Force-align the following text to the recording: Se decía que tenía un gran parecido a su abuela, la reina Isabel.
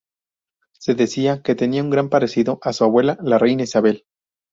Se 0.79 0.95
decía 0.95 1.43
que 1.43 1.53
tenía 1.53 1.83
un 1.83 1.91
gran 1.91 2.09
parecido 2.09 2.57
a 2.63 2.73
su 2.73 2.83
abuela, 2.83 3.19
la 3.21 3.37
reina 3.37 3.61
Isabel. 3.61 4.05